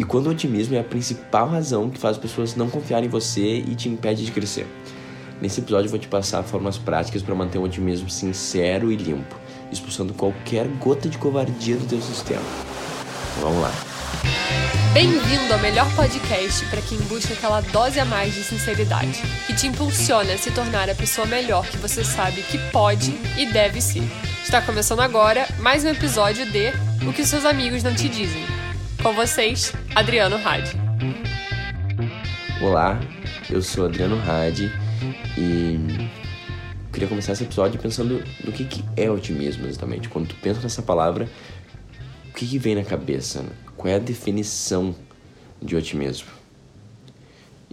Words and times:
e 0.00 0.04
quando 0.04 0.28
o 0.28 0.30
otimismo 0.30 0.74
é 0.74 0.80
a 0.80 0.84
principal 0.84 1.46
razão 1.46 1.90
que 1.90 1.98
faz 1.98 2.16
as 2.16 2.22
pessoas 2.22 2.56
não 2.56 2.70
confiarem 2.70 3.06
em 3.06 3.10
você 3.10 3.58
e 3.58 3.74
te 3.74 3.86
impede 3.86 4.24
de 4.24 4.32
crescer. 4.32 4.66
Nesse 5.42 5.60
episódio 5.60 5.88
eu 5.88 5.90
vou 5.90 5.98
te 5.98 6.08
passar 6.08 6.42
formas 6.42 6.78
práticas 6.78 7.20
para 7.20 7.34
manter 7.34 7.58
um 7.58 7.64
otimismo 7.64 8.08
sincero 8.08 8.90
e 8.90 8.96
limpo, 8.96 9.38
expulsando 9.70 10.14
qualquer 10.14 10.66
gota 10.78 11.06
de 11.06 11.18
covardia 11.18 11.76
do 11.76 11.86
teu 11.86 12.00
sistema. 12.00 12.40
Vamos 13.42 13.60
lá. 13.60 13.70
Bem-vindo 14.94 15.52
ao 15.52 15.58
melhor 15.58 15.94
podcast 15.94 16.64
para 16.70 16.80
quem 16.80 16.96
busca 17.00 17.34
aquela 17.34 17.60
dose 17.60 18.00
a 18.00 18.04
mais 18.06 18.34
de 18.34 18.42
sinceridade, 18.42 19.20
que 19.46 19.54
te 19.54 19.66
impulsiona 19.66 20.32
a 20.32 20.38
se 20.38 20.50
tornar 20.50 20.88
a 20.88 20.94
pessoa 20.94 21.26
melhor 21.26 21.66
que 21.66 21.76
você 21.76 22.02
sabe 22.02 22.40
que 22.40 22.56
pode 22.72 23.10
e 23.36 23.44
deve 23.52 23.82
ser. 23.82 24.02
Está 24.42 24.62
começando 24.62 25.00
agora 25.00 25.46
mais 25.58 25.84
um 25.84 25.88
episódio 25.88 26.50
de 26.50 26.72
O 27.06 27.12
que 27.12 27.22
seus 27.22 27.44
amigos 27.44 27.82
não 27.82 27.94
te 27.94 28.08
dizem. 28.08 28.59
Com 29.02 29.14
vocês, 29.14 29.72
Adriano 29.94 30.36
Hadi. 30.36 30.72
Olá, 32.60 33.00
eu 33.48 33.62
sou 33.62 33.86
Adriano 33.86 34.20
Hadi 34.20 34.70
e 35.38 35.78
queria 36.92 37.08
começar 37.08 37.32
esse 37.32 37.44
episódio 37.44 37.80
pensando 37.80 38.22
no 38.44 38.52
que, 38.52 38.66
que 38.66 38.84
é 38.98 39.10
otimismo 39.10 39.66
exatamente. 39.66 40.06
Quando 40.10 40.28
tu 40.28 40.34
pensa 40.42 40.60
nessa 40.60 40.82
palavra, 40.82 41.26
o 42.28 42.34
que, 42.34 42.46
que 42.46 42.58
vem 42.58 42.74
na 42.74 42.84
cabeça? 42.84 43.40
Né? 43.40 43.48
Qual 43.74 43.90
é 43.90 43.96
a 43.96 43.98
definição 43.98 44.94
de 45.62 45.74
otimismo? 45.76 46.28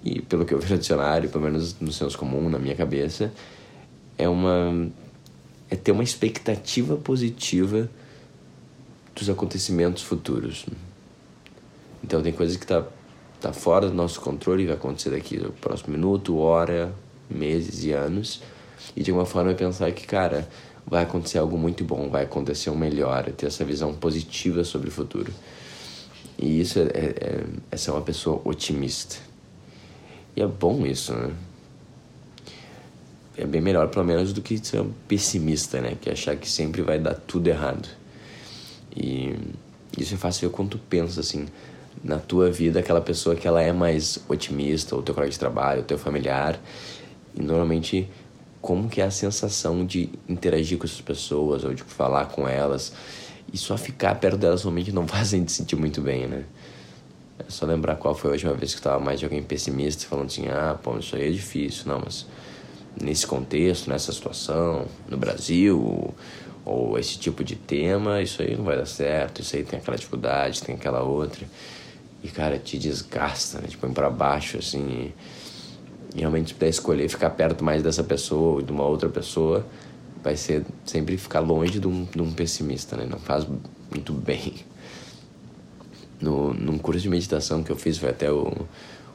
E 0.02 0.22
pelo 0.22 0.46
que 0.46 0.54
eu 0.54 0.60
vi 0.60 0.72
no 0.72 0.78
dicionário, 0.78 1.30
pelo 1.30 1.44
menos 1.44 1.78
no 1.82 1.92
senso 1.92 2.18
comum, 2.18 2.50
na 2.50 2.58
minha 2.58 2.76
cabeça, 2.76 3.34
é 4.18 4.30
uma 4.30 4.90
é 5.70 5.76
ter 5.76 5.92
uma 5.92 6.04
expectativa 6.04 6.96
positiva 6.96 7.90
dos 9.14 9.30
acontecimentos 9.30 10.04
futuros. 10.04 10.66
Então 12.04 12.22
tem 12.22 12.32
coisas 12.32 12.58
que 12.58 12.66
tá 12.66 12.86
tá 13.40 13.54
fora 13.54 13.88
do 13.88 13.94
nosso 13.94 14.20
controle 14.20 14.66
vai 14.66 14.76
acontecer 14.76 15.10
daqui 15.10 15.38
no 15.38 15.52
próximo 15.52 15.94
minuto, 15.94 16.38
hora, 16.38 16.94
meses 17.30 17.84
e 17.84 17.92
anos. 17.92 18.42
E 18.96 19.04
de 19.04 19.12
alguma 19.12 19.26
forma 19.26 19.54
pensar 19.54 19.92
que, 19.92 20.06
cara, 20.08 20.48
vai 20.86 21.04
acontecer 21.04 21.38
algo 21.38 21.58
muito 21.58 21.84
bom, 21.84 22.10
vai 22.10 22.24
acontecer 22.24 22.70
um 22.70 22.76
melhor, 22.76 23.32
ter 23.32 23.48
essa 23.48 23.64
visão 23.64 23.94
positiva 23.94 24.64
sobre 24.64 24.90
o 24.90 24.92
futuro. 24.92 25.32
E 26.38 26.60
isso 26.62 26.80
é, 26.80 26.84
é, 26.84 26.88
é, 26.88 27.46
é 27.72 27.78
ser 27.78 27.92
uma 27.92 28.02
pessoa 28.02 28.42
otimista. 28.46 29.18
E 30.36 30.42
é 30.42 30.48
bom 30.48 30.86
isso, 30.86 31.14
né? 31.14 31.32
É 33.36 33.46
bem 33.46 33.62
melhor, 33.62 33.88
pelo 33.90 34.06
menos, 34.06 34.34
do 34.34 34.42
que 34.42 34.58
ser 34.58 34.82
um 34.82 34.92
pessimista, 35.08 35.80
né? 35.80 35.96
Que 36.00 36.10
é 36.10 36.14
achar 36.14 36.36
que 36.36 36.50
sempre 36.50 36.82
vai 36.82 37.00
dar 37.00 37.14
tudo 37.14 37.48
errado. 37.48 37.88
E 38.96 39.36
isso 39.96 40.16
é 40.16 40.18
fácil 40.18 40.50
quando 40.50 40.72
tu 40.72 40.80
pensa, 40.90 41.20
assim, 41.20 41.48
na 42.04 42.18
tua 42.20 42.52
vida, 42.52 42.80
aquela 42.80 43.02
pessoa 43.02 43.36
que 43.36 43.48
ela 43.48 43.62
é 43.62 43.72
mais 43.72 44.20
otimista, 44.28 44.96
ou 44.96 45.02
teu 45.02 45.14
colega 45.14 45.32
de 45.32 45.40
trabalho, 45.40 45.80
ou 45.80 45.86
teu 45.86 45.98
familiar. 45.98 46.60
E 47.36 47.42
normalmente, 47.42 48.10
como 48.62 48.90
que 48.90 49.02
é 49.02 49.06
a 49.06 49.12
sensação 49.12 49.86
de 49.86 50.10
interagir 50.28 50.78
com 50.78 50.86
essas 50.86 51.02
pessoas, 51.02 51.64
ou 51.64 51.74
de 51.74 51.84
falar 51.84 52.26
com 52.26 52.48
elas 52.48 52.94
e 53.52 53.58
só 53.58 53.78
ficar 53.78 54.16
perto 54.16 54.38
delas 54.38 54.64
realmente 54.64 54.92
não 54.92 55.08
fazem 55.08 55.44
te 55.44 55.52
sentir 55.52 55.76
muito 55.76 56.02
bem, 56.02 56.28
né? 56.28 56.44
É 57.40 57.46
só 57.50 57.66
lembrar 57.66 57.96
qual 57.98 58.16
foi 58.16 58.32
a 58.32 58.34
última 58.34 58.54
vez 58.54 58.74
que 58.74 58.80
estava 58.80 59.00
mais 59.00 59.20
de 59.20 59.26
alguém 59.26 59.44
pessimista, 59.44 60.08
falando 60.08 60.26
assim: 60.26 60.48
ah, 60.48 60.78
pô, 60.82 60.98
isso 60.98 61.16
aí 61.16 61.28
é 61.28 61.32
difícil. 61.32 61.84
Não, 61.86 62.02
mas 62.04 62.26
nesse 63.00 63.28
contexto, 63.28 63.90
nessa 63.90 64.12
situação, 64.12 64.88
no 65.08 65.18
Brasil, 65.18 66.14
ou 66.66 66.98
esse 66.98 67.18
tipo 67.20 67.44
de 67.44 67.56
tema, 67.56 68.22
isso 68.22 68.42
aí 68.42 68.58
não 68.58 68.64
vai 68.64 68.76
dar 68.76 68.88
certo, 68.88 69.42
isso 69.42 69.56
aí 69.56 69.64
tem 69.64 69.78
aquela 69.80 69.96
dificuldade, 69.96 70.64
tem 70.64 70.76
aquela 70.76 71.04
outra. 71.04 71.46
E, 72.24 72.28
cara, 72.28 72.58
te 72.58 72.78
desgasta, 72.78 73.60
né? 73.60 73.68
Te 73.68 73.78
põe 73.78 73.92
pra 73.92 74.10
baixo, 74.10 74.58
assim. 74.58 75.14
E 76.16 76.20
realmente, 76.20 76.50
se 76.50 76.54
puder 76.54 76.70
escolher 76.70 77.10
ficar 77.10 77.30
perto 77.32 77.64
mais 77.64 77.84
dessa 77.84 78.04
pessoa 78.04 78.56
ou 78.56 78.62
de 78.62 78.72
uma 78.72 78.86
outra 78.86 79.10
pessoa, 79.10 79.66
vai 80.24 80.36
ser 80.36 80.66
sempre 80.86 81.18
ficar 81.18 81.40
longe 81.40 81.80
de 81.80 81.88
um, 81.88 82.06
de 82.06 82.22
um 82.22 82.32
pessimista, 82.32 82.96
né? 82.98 83.06
Não 83.10 83.20
faz 83.20 83.46
muito 83.92 84.14
bem. 84.14 84.56
No, 86.20 86.54
num 86.54 86.78
curso 86.78 87.02
de 87.02 87.10
meditação 87.10 87.62
que 87.62 87.72
eu 87.72 87.76
fiz, 87.76 87.98
foi 87.98 88.10
até 88.10 88.32
o, 88.32 88.52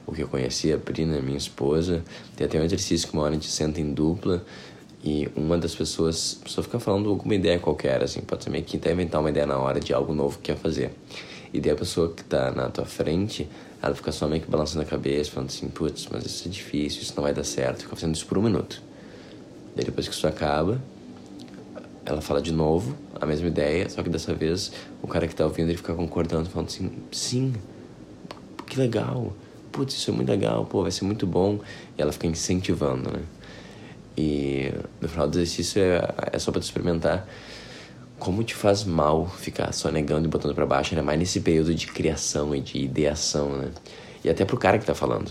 o 0.07 0.13
que 0.13 0.23
eu 0.23 0.29
conheci, 0.29 0.73
a 0.73 0.79
Prina, 0.79 1.21
minha 1.21 1.37
esposa, 1.37 2.05
tem 2.37 2.47
até 2.47 2.61
um 2.61 2.65
exercício 2.65 3.09
que 3.09 3.15
uma 3.15 3.25
hora 3.25 3.33
a 3.33 3.35
gente 3.35 3.51
senta 3.51 3.81
em 3.81 3.93
dupla 3.93 4.45
e 5.05 5.29
uma 5.35 5.59
das 5.59 5.75
pessoas, 5.75 6.39
pessoa 6.43 6.63
fica 6.63 6.79
falando 6.79 7.11
alguma 7.11 7.35
ideia 7.35 7.59
qualquer, 7.59 8.03
assim, 8.03 8.21
pode 8.21 8.45
ser 8.45 8.51
meio 8.51 8.63
que 8.63 8.79
tentar 8.79 8.93
inventar 8.93 9.21
uma 9.21 9.31
ideia 9.31 9.47
na 9.47 9.59
hora 9.59 9.81
de 9.81 9.93
algo 9.93 10.15
novo 10.15 10.39
que 10.39 10.53
quer 10.53 10.57
fazer. 10.57 10.93
E 11.53 11.61
daí 11.61 11.73
a 11.73 11.77
pessoa 11.77 12.13
que 12.13 12.25
tá 12.25 12.51
na 12.51 12.69
tua 12.69 12.87
frente, 12.87 13.49
ela 13.83 13.95
fica 13.95 14.11
só 14.11 14.27
meio 14.27 14.43
que 14.43 14.51
balançando 14.51 14.83
a 14.83 14.85
cabeça, 14.87 15.31
falando 15.31 15.51
assim, 15.51 15.69
putz, 15.69 16.09
mas 16.11 16.25
isso 16.25 16.49
é 16.49 16.51
difícil, 16.51 17.03
isso 17.03 17.13
não 17.15 17.23
vai 17.23 17.35
dar 17.35 17.45
certo. 17.45 17.83
Fica 17.83 17.95
fazendo 17.95 18.15
isso 18.15 18.27
por 18.27 18.39
um 18.39 18.43
minuto. 18.43 18.81
Daí 19.77 19.85
depois 19.85 20.09
que 20.09 20.15
isso 20.15 20.27
acaba, 20.27 20.81
ela 22.05 22.21
fala 22.21 22.41
de 22.41 22.53
novo 22.53 22.97
a 23.21 23.27
mesma 23.27 23.47
ideia, 23.47 23.89
só 23.89 24.03
que 24.03 24.09
dessa 24.09 24.35
vez 24.35 24.73
o 25.01 25.07
cara 25.07 25.29
que 25.29 25.35
tá 25.35 25.45
ouvindo 25.45 25.69
ele 25.69 25.77
fica 25.77 25.95
concordando, 25.95 26.49
falando 26.49 26.69
assim: 26.69 26.91
sim, 27.11 27.55
que 28.67 28.79
legal, 28.79 29.33
putz, 29.71 29.95
isso 29.95 30.11
é 30.11 30.15
muito 30.15 30.29
legal, 30.29 30.65
pô, 30.65 30.83
vai 30.83 30.91
ser 30.91 31.05
muito 31.05 31.27
bom. 31.27 31.61
E 31.97 32.03
ela 32.03 32.13
fica 32.13 32.27
incentivando, 32.27 33.11
né? 33.11 33.23
E 34.17 34.73
no 35.01 35.09
final 35.09 35.29
do 35.29 35.39
exercício 35.39 35.81
é, 35.81 36.03
é 36.33 36.39
só 36.39 36.53
tu 36.53 36.59
experimentar 36.59 37.27
como 38.23 38.45
te 38.45 38.55
faz 38.55 38.85
mal 38.85 39.29
ficar 39.29 39.73
só 39.73 39.91
negando 39.91 40.29
e 40.29 40.31
botando 40.31 40.55
para 40.55 40.65
baixo, 40.65 40.95
ainda 40.95 41.03
mais 41.03 41.19
nesse 41.19 41.41
período 41.41 41.75
de 41.75 41.89
criação 41.89 42.55
e 42.55 42.61
de 42.61 42.79
ideação, 42.79 43.57
né? 43.57 43.73
E 44.23 44.31
até 44.31 44.45
pro 44.45 44.57
cara 44.57 44.79
que 44.79 44.87
tá 44.87 44.95
falando. 44.95 45.29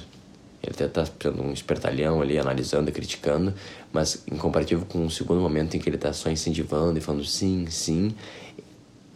Ele 0.62 0.74
até 0.74 0.90
tá 0.90 1.06
sendo 1.06 1.42
um 1.42 1.54
espertalhão 1.54 2.22
ali, 2.22 2.38
analisando 2.38 2.90
e 2.90 2.92
criticando, 2.92 3.54
mas 3.94 4.24
em 4.30 4.36
comparativo 4.36 4.86
com 4.86 5.06
o 5.06 5.10
segundo 5.10 5.40
momento 5.40 5.78
em 5.78 5.80
que 5.80 5.90
ele 5.90 5.98
tá 5.98 6.12
só 6.12 6.30
incentivando 6.30 7.00
e 7.00 7.02
falando 7.02 7.24
sim, 7.24 7.66
sim, 7.70 8.14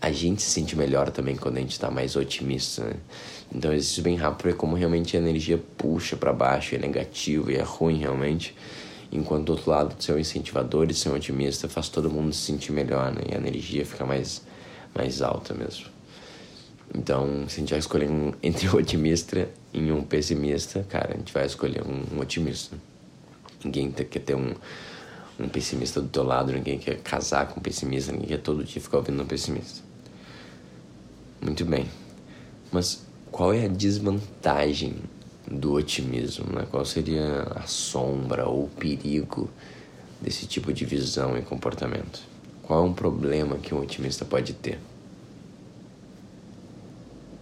a 0.02 0.10
gente 0.10 0.42
se 0.42 0.52
sente 0.52 0.74
melhor 0.78 1.10
também 1.10 1.36
quando 1.36 1.58
a 1.58 1.60
gente 1.60 1.78
tá 1.78 1.92
mais 1.92 2.16
otimista, 2.16 2.86
né? 2.86 2.94
Então, 3.54 3.74
exercício 3.74 4.02
bem 4.02 4.16
rápido 4.16 4.52
é 4.52 4.54
como 4.54 4.78
realmente 4.78 5.18
a 5.18 5.20
energia 5.20 5.62
puxa 5.78 6.16
para 6.16 6.32
baixo, 6.32 6.76
é 6.76 6.78
negativo 6.78 7.52
e 7.52 7.58
é 7.58 7.62
ruim 7.62 7.98
realmente. 7.98 8.56
Enquanto 9.12 9.46
do 9.46 9.52
outro 9.54 9.72
lado, 9.72 10.04
ser 10.04 10.14
um 10.14 10.20
incentivador 10.20 10.88
e 10.90 10.94
ser 10.94 11.10
um 11.10 11.16
otimista 11.16 11.70
faz 11.70 11.90
todo 11.90 12.10
mundo 12.10 12.34
se 12.34 12.42
sentir 12.42 12.72
melhor, 12.72 13.12
né? 13.12 13.22
E 13.30 13.34
a 13.34 13.38
energia 13.38 13.86
fica 13.86 14.06
mais, 14.06 14.42
mais 14.94 15.22
alta 15.22 15.54
mesmo. 15.54 15.86
Então, 16.94 17.46
se 17.48 17.56
a 17.56 17.60
gente 17.60 17.70
vai 17.70 17.80
escolher 17.80 18.10
um, 18.10 18.34
entre 18.42 18.68
um 18.70 18.76
otimista 18.76 19.50
e 19.74 19.92
um 19.92 20.04
pessimista, 20.04 20.86
cara, 20.90 21.14
a 21.14 21.18
gente 21.18 21.34
vai 21.34 21.46
escolher 21.46 21.84
um, 21.84 22.16
um 22.16 22.20
otimista. 22.20 22.76
Ninguém 23.64 23.92
quer 23.92 24.20
ter 24.20 24.36
um, 24.36 24.54
um 25.40 25.50
pessimista 25.50 26.02
do 26.02 26.08
teu 26.08 26.24
lado, 26.24 26.52
ninguém 26.52 26.78
quer 26.78 27.00
casar 27.02 27.48
com 27.48 27.60
um 27.60 27.64
pessimista, 27.64 28.12
ninguém 28.12 28.28
quer 28.30 28.42
todo 28.42 28.64
dia 28.64 28.82
ficar 28.82 28.98
ouvindo 28.98 29.22
um 29.22 29.26
pessimista. 29.26 29.82
Muito 31.42 31.66
bem. 31.66 31.88
Mas 32.72 33.06
qual 33.32 33.54
é 33.54 33.66
a 33.66 33.68
desvantagem 33.68 34.96
do 35.50 35.74
otimismo? 35.74 36.46
Né? 36.54 36.66
Qual 36.70 36.86
seria 36.86 37.44
a 37.56 37.68
sombra 37.68 38.48
ou 38.48 38.66
o 38.66 38.70
perigo 38.70 39.50
desse 40.22 40.46
tipo 40.48 40.74
de 40.74 40.86
visão 40.86 41.38
e 41.38 41.42
comportamento? 41.42 42.22
Qual 42.64 42.84
é 42.84 42.88
um 42.88 42.94
problema 42.94 43.58
que 43.58 43.74
um 43.74 43.82
otimista 43.82 44.26
pode 44.26 44.54
ter? 44.54 44.80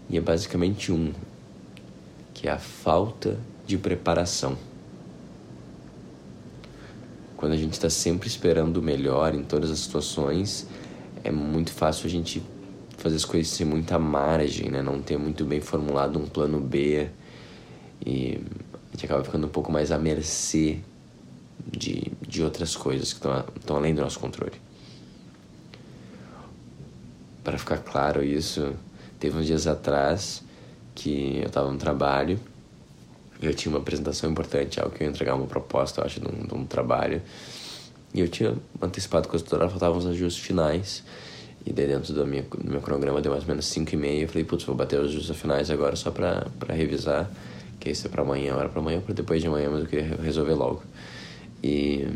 E 0.09 0.17
é 0.17 0.21
basicamente 0.21 0.91
um, 0.91 1.13
que 2.33 2.47
é 2.47 2.51
a 2.51 2.59
falta 2.59 3.39
de 3.65 3.77
preparação. 3.77 4.57
Quando 7.37 7.53
a 7.53 7.57
gente 7.57 7.73
está 7.73 7.89
sempre 7.89 8.27
esperando 8.27 8.77
o 8.77 8.81
melhor 8.81 9.33
em 9.33 9.43
todas 9.43 9.71
as 9.71 9.79
situações, 9.79 10.67
é 11.23 11.31
muito 11.31 11.71
fácil 11.71 12.07
a 12.07 12.09
gente 12.09 12.43
fazer 12.97 13.15
as 13.15 13.25
coisas 13.25 13.51
sem 13.51 13.65
muita 13.65 13.97
margem, 13.97 14.69
né? 14.69 14.81
Não 14.81 15.01
ter 15.01 15.17
muito 15.17 15.43
bem 15.45 15.59
formulado 15.59 16.19
um 16.19 16.25
plano 16.25 16.59
B 16.59 17.09
e 18.05 18.39
a 18.89 18.91
gente 18.93 19.05
acaba 19.05 19.23
ficando 19.23 19.47
um 19.47 19.49
pouco 19.49 19.71
mais 19.71 19.91
à 19.91 19.97
mercê 19.97 20.79
de, 21.71 22.11
de 22.27 22.43
outras 22.43 22.75
coisas 22.75 23.13
que 23.13 23.27
estão 23.59 23.75
além 23.75 23.93
do 23.93 24.01
nosso 24.01 24.19
controle. 24.19 24.61
Para 27.43 27.57
ficar 27.57 27.77
claro 27.77 28.23
isso, 28.23 28.73
Teve 29.23 29.37
uns 29.37 29.45
dias 29.45 29.67
atrás 29.67 30.43
que 30.93 31.37
eu 31.37 31.47
estava 31.47 31.71
no 31.71 31.77
trabalho 31.77 32.37
e 33.41 33.45
eu 33.45 33.53
tinha 33.53 33.73
uma 33.73 33.79
apresentação 33.79 34.29
importante, 34.29 34.81
algo 34.81 34.93
que 34.93 35.01
eu 35.01 35.07
ia 35.07 35.11
entregar 35.11 35.33
uma 35.33 35.47
proposta, 35.47 36.01
eu 36.01 36.05
acho, 36.05 36.19
de 36.19 36.27
um, 36.27 36.45
de 36.45 36.53
um 36.53 36.65
trabalho. 36.65 37.21
E 38.13 38.19
eu 38.19 38.27
tinha 38.27 38.53
antecipado 38.81 39.29
com 39.29 39.37
a 39.37 39.39
tutora, 39.39 39.69
faltavam 39.69 39.97
os 39.97 40.05
ajustes 40.05 40.43
finais. 40.43 41.05
E 41.65 41.71
daí 41.71 41.87
dentro 41.87 42.13
do 42.13 42.27
meu, 42.27 42.43
do 42.43 42.69
meu 42.69 42.81
cronograma 42.81 43.21
deu 43.21 43.31
mais 43.31 43.45
ou 43.45 43.47
menos 43.47 43.65
5 43.67 43.93
e 43.93 43.97
meia. 43.97 44.21
Eu 44.23 44.27
falei, 44.27 44.43
putz, 44.43 44.65
vou 44.65 44.75
bater 44.75 44.99
os 44.99 45.11
ajustes 45.11 45.37
finais 45.37 45.71
agora 45.71 45.95
só 45.95 46.11
pra 46.11 46.45
revisar. 46.67 47.31
Que 47.83 47.91
isso 47.91 48.07
é 48.07 48.09
pra 48.09 48.21
amanhã, 48.21 48.55
hora 48.55 48.69
pra 48.69 48.79
amanhã, 48.79 49.01
pra 49.01 49.13
depois 49.13 49.41
de 49.41 49.47
amanhã, 49.49 49.69
mas 49.69 49.81
eu 49.81 49.87
queria 49.87 50.15
resolver 50.15 50.53
logo. 50.53 50.81
E 51.61 52.07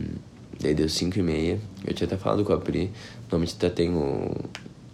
daí 0.61 0.73
deu 0.73 0.87
5 0.87 1.19
e 1.19 1.21
meia. 1.21 1.59
Eu 1.85 1.93
tinha 1.93 2.07
até 2.07 2.15
falado 2.15 2.45
com 2.45 2.53
a 2.53 2.57
Pri. 2.57 2.89
Normalmente 3.23 3.53
até 3.57 3.69
tenho 3.69 4.31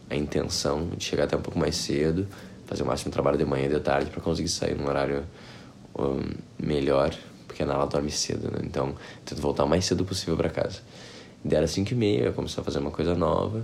a 0.09 0.15
intenção 0.15 0.89
de 0.97 1.03
chegar 1.03 1.25
até 1.25 1.37
um 1.37 1.41
pouco 1.43 1.59
mais 1.59 1.75
cedo, 1.75 2.27
fazer 2.65 2.81
o 2.81 2.87
máximo 2.87 3.11
trabalho 3.11 3.37
de 3.37 3.45
manhã 3.45 3.67
e 3.67 3.69
de 3.69 3.79
tarde 3.81 4.09
para 4.09 4.19
conseguir 4.19 4.49
sair 4.49 4.75
num 4.75 4.87
horário 4.87 5.23
um, 5.95 6.21
melhor, 6.57 7.13
porque 7.47 7.61
a 7.61 7.67
Nala 7.67 7.85
dorme 7.85 8.09
cedo, 8.09 8.49
né? 8.49 8.57
Então, 8.63 8.95
tento 9.23 9.39
voltar 9.39 9.65
o 9.65 9.69
mais 9.69 9.85
cedo 9.85 10.03
possível 10.03 10.35
para 10.35 10.49
casa. 10.49 10.79
E 11.45 11.49
daí 11.49 11.59
era 11.59 11.67
5 11.67 11.91
e 11.91 11.95
meia, 11.95 12.23
eu 12.23 12.33
comecei 12.33 12.59
a 12.59 12.63
fazer 12.63 12.79
uma 12.79 12.89
coisa 12.89 13.13
nova. 13.13 13.63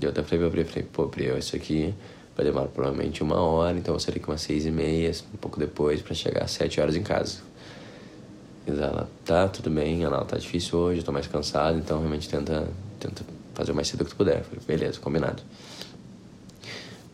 E 0.00 0.04
eu 0.04 0.10
até 0.10 0.22
falei 0.22 0.48
pra 0.48 0.50
Pri, 0.50 0.64
falei, 0.64 0.88
pô, 0.92 1.08
Pri, 1.08 1.36
isso 1.36 1.56
aqui 1.56 1.92
vai 2.36 2.44
demorar 2.44 2.68
provavelmente 2.68 3.22
uma 3.22 3.40
hora, 3.40 3.78
então 3.78 3.94
eu 3.94 3.98
sair 3.98 4.14
daqui 4.14 4.28
umas 4.28 4.42
seis 4.42 4.66
e 4.66 4.70
meia, 4.70 5.10
um 5.32 5.38
pouco 5.38 5.58
depois, 5.58 6.02
para 6.02 6.14
chegar 6.14 6.44
às 6.44 6.50
sete 6.50 6.80
horas 6.80 6.94
em 6.94 7.02
casa. 7.02 7.38
E 8.66 8.70
ela, 8.70 9.08
tá, 9.24 9.48
tudo 9.48 9.70
bem, 9.70 10.04
ela 10.04 10.24
tá 10.24 10.36
difícil 10.36 10.78
hoje, 10.78 11.00
eu 11.00 11.04
tô 11.04 11.12
mais 11.12 11.26
cansado, 11.26 11.78
então 11.78 11.98
realmente 11.98 12.28
tenta, 12.28 12.68
tenta 13.00 13.24
fazer 13.54 13.72
o 13.72 13.74
mais 13.74 13.88
cedo 13.88 14.04
que 14.04 14.10
tu 14.10 14.16
puder. 14.16 14.42
Falei, 14.42 14.60
beleza, 14.66 15.00
combinado. 15.00 15.42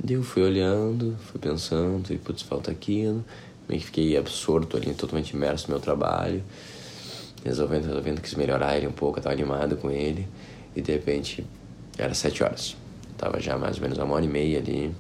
Daí 0.03 0.17
eu 0.17 0.23
fui 0.25 0.43
olhando, 0.43 1.17
fui 1.31 1.39
pensando, 1.39 2.13
e 2.13 2.19
putz, 2.19 2.43
falta 2.43 2.73
aquilo. 2.73 3.25
Meio 3.69 3.81
que 3.81 3.87
fiquei 3.87 4.17
absorto 4.17 4.77
ali, 4.77 4.93
totalmente 4.93 5.31
imerso 5.31 5.69
no 5.69 5.75
meu 5.75 5.81
trabalho. 5.81 6.43
Resolvendo, 7.45 7.87
resolvendo, 7.87 8.21
quis 8.21 8.35
melhorar 8.35 8.77
ele 8.77 8.89
um 8.89 8.93
pouco, 8.93 9.21
eu 9.21 9.23
tava 9.23 9.35
animado 9.35 9.77
com 9.77 9.91
ele. 9.91 10.27
E 10.75 10.81
de 10.81 10.91
repente, 10.91 11.47
era 11.97 12.13
sete 12.15 12.43
horas. 12.43 12.77
tava 13.17 13.39
já 13.39 13.57
mais 13.57 13.77
ou 13.77 13.83
menos 13.83 13.99
uma 13.99 14.15
hora 14.15 14.25
e 14.25 14.29
meia 14.29 14.59
ali. 14.59 14.93